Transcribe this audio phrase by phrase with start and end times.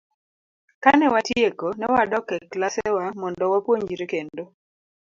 [0.83, 4.43] Kane watieko, ne wadok e klasewa mondo wapuonjre kendo.